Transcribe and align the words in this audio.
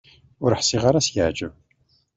Ur 0.43 0.51
ḥṣiɣ 0.59 0.83
ara 0.89 0.97
ad 0.99 1.03
s-yeɛǧeb. 1.07 1.53